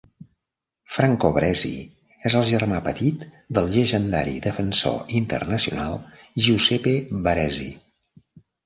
[0.93, 1.69] Franco Baresi
[2.29, 3.27] és el germà petit
[3.59, 5.97] del llegendari defensor internacional
[6.49, 6.99] Giuseppe
[7.31, 7.73] Baresi.